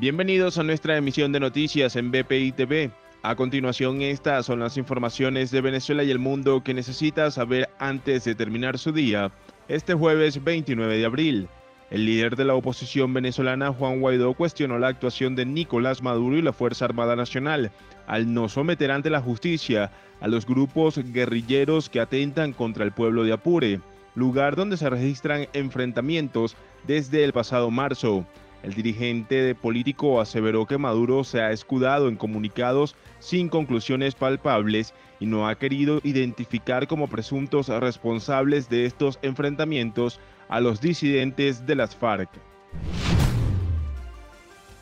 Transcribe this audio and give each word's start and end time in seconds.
Bienvenidos 0.00 0.56
a 0.56 0.62
nuestra 0.62 0.96
emisión 0.96 1.30
de 1.30 1.40
noticias 1.40 1.94
en 1.94 2.10
BPI 2.10 2.52
TV. 2.52 2.90
A 3.20 3.36
continuación, 3.36 4.00
estas 4.00 4.46
son 4.46 4.60
las 4.60 4.78
informaciones 4.78 5.50
de 5.50 5.60
Venezuela 5.60 6.02
y 6.02 6.10
el 6.10 6.18
mundo 6.18 6.64
que 6.64 6.72
necesita 6.72 7.30
saber 7.30 7.68
antes 7.78 8.24
de 8.24 8.34
terminar 8.34 8.78
su 8.78 8.92
día, 8.92 9.30
este 9.68 9.92
jueves 9.92 10.42
29 10.42 10.96
de 10.96 11.04
abril. 11.04 11.48
El 11.90 12.06
líder 12.06 12.36
de 12.36 12.46
la 12.46 12.54
oposición 12.54 13.12
venezolana, 13.12 13.74
Juan 13.74 14.00
Guaidó, 14.00 14.32
cuestionó 14.32 14.78
la 14.78 14.88
actuación 14.88 15.36
de 15.36 15.44
Nicolás 15.44 16.02
Maduro 16.02 16.38
y 16.38 16.40
la 16.40 16.54
Fuerza 16.54 16.86
Armada 16.86 17.14
Nacional 17.14 17.70
al 18.06 18.32
no 18.32 18.48
someter 18.48 18.90
ante 18.92 19.10
la 19.10 19.20
justicia 19.20 19.92
a 20.22 20.28
los 20.28 20.46
grupos 20.46 20.96
guerrilleros 21.12 21.90
que 21.90 22.00
atentan 22.00 22.54
contra 22.54 22.84
el 22.86 22.92
pueblo 22.92 23.22
de 23.22 23.34
Apure, 23.34 23.80
lugar 24.14 24.56
donde 24.56 24.78
se 24.78 24.88
registran 24.88 25.48
enfrentamientos 25.52 26.56
desde 26.86 27.22
el 27.22 27.34
pasado 27.34 27.70
marzo. 27.70 28.24
El 28.62 28.74
dirigente 28.74 29.54
político 29.54 30.20
aseveró 30.20 30.66
que 30.66 30.76
Maduro 30.76 31.24
se 31.24 31.40
ha 31.40 31.50
escudado 31.50 32.08
en 32.08 32.16
comunicados 32.16 32.94
sin 33.18 33.48
conclusiones 33.48 34.14
palpables 34.14 34.92
y 35.18 35.26
no 35.26 35.48
ha 35.48 35.54
querido 35.54 36.00
identificar 36.04 36.86
como 36.86 37.08
presuntos 37.08 37.68
responsables 37.68 38.68
de 38.68 38.84
estos 38.84 39.18
enfrentamientos 39.22 40.20
a 40.48 40.60
los 40.60 40.80
disidentes 40.80 41.66
de 41.66 41.74
las 41.74 41.96
FARC. 41.96 42.28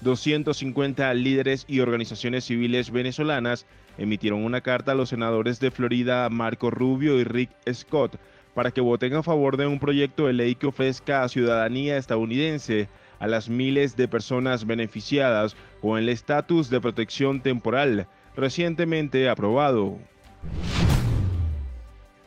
250 0.01 1.13
líderes 1.15 1.65
y 1.69 1.81
organizaciones 1.81 2.45
civiles 2.45 2.91
venezolanas 2.91 3.67
emitieron 3.97 4.45
una 4.45 4.61
carta 4.61 4.93
a 4.93 4.95
los 4.95 5.09
senadores 5.09 5.59
de 5.61 5.71
Florida 5.71 6.29
Marco 6.31 6.71
Rubio 6.71 7.19
y 7.19 7.25
Rick 7.25 7.51
Scott 7.73 8.17
para 8.55 8.71
que 8.71 8.81
voten 8.81 9.15
a 9.15 9.23
favor 9.23 9.57
de 9.57 9.67
un 9.67 9.79
proyecto 9.79 10.27
de 10.27 10.33
ley 10.33 10.55
que 10.55 10.67
ofrezca 10.67 11.23
a 11.23 11.29
ciudadanía 11.29 11.97
estadounidense 11.97 12.89
a 13.19 13.27
las 13.27 13.49
miles 13.49 13.97
de 13.97 14.09
personas 14.09 14.67
beneficiadas 14.67 15.57
con 15.81 15.99
el 15.99 16.09
estatus 16.09 16.71
de 16.71 16.81
protección 16.81 17.41
temporal 17.41 18.07
recientemente 18.37 19.29
aprobado. 19.29 19.99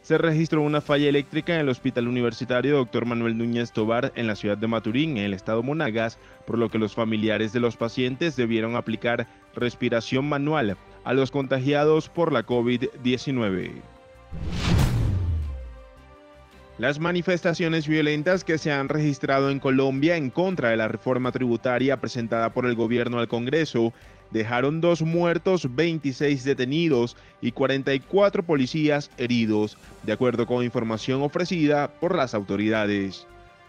Se 0.02 0.18
registró 0.18 0.62
una 0.62 0.82
falla 0.82 1.08
eléctrica 1.08 1.54
en 1.54 1.62
el 1.62 1.70
Hospital 1.70 2.08
Universitario 2.08 2.76
Dr. 2.76 3.06
Manuel 3.06 3.38
Núñez 3.38 3.72
Tobar 3.72 4.12
en 4.16 4.28
la 4.28 4.36
ciudad 4.36 4.58
de 4.58 4.68
Maturín, 4.68 5.18
en 5.18 5.26
el 5.26 5.34
estado 5.34 5.64
Monagas, 5.64 6.18
por 6.46 6.58
lo 6.58 6.70
que 6.70 6.80
los 6.80 6.96
familiares 6.96 7.54
de 7.54 7.60
los 7.60 7.78
pacientes 7.78 8.36
debieron 8.36 8.76
aplicar 8.76 9.28
respiración 9.56 10.28
manual 10.28 10.76
a 11.04 11.14
los 11.14 11.32
contagiados 11.32 12.10
por 12.10 12.34
la 12.34 12.46
COVID-19. 12.46 13.82
Las 16.82 17.00
manifestaciones 17.00 17.88
violentas 17.88 18.44
que 18.44 18.58
se 18.58 18.72
han 18.72 18.90
registrado 18.90 19.52
en 19.52 19.60
Colombia 19.60 20.18
en 20.18 20.32
contra 20.32 20.70
de 20.70 20.78
la 20.78 20.88
reforma 20.88 21.32
tributaria 21.32 22.02
presentada 22.02 22.50
por 22.56 22.66
el 22.66 22.74
gobierno 22.74 23.20
al 23.20 23.28
Congreso 23.28 23.94
dejaron 24.32 24.82
dos 24.82 25.04
muertos, 25.04 25.76
26 25.76 26.44
detenidos 26.44 27.18
y 27.40 27.52
44 27.52 28.42
policías 28.42 29.12
heridos, 29.20 29.78
de 30.02 30.14
acuerdo 30.14 30.48
con 30.48 30.64
información 30.64 31.22
ofrecida 31.22 31.88
por 32.00 32.16
las 32.16 32.34
autoridades. 32.34 33.28